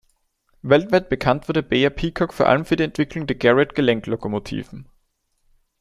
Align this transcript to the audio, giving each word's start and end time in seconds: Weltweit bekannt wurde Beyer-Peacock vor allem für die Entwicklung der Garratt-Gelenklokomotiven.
Weltweit 0.63 1.09
bekannt 1.09 1.47
wurde 1.47 1.61
Beyer-Peacock 1.61 2.33
vor 2.33 2.47
allem 2.47 2.65
für 2.65 2.75
die 2.75 2.81
Entwicklung 2.85 3.27
der 3.27 3.35
Garratt-Gelenklokomotiven. 3.37 4.89